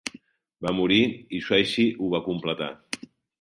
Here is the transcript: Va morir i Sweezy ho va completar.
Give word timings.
Va 0.65 0.71
morir 0.77 0.97
i 1.09 1.41
Sweezy 1.49 1.85
ho 2.01 2.09
va 2.15 2.23
completar. 2.29 2.71